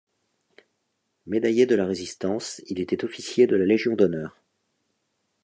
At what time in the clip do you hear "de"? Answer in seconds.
1.67-1.75, 3.45-3.55